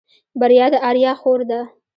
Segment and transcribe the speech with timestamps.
[0.39, 1.61] بريا د آريا خور ده.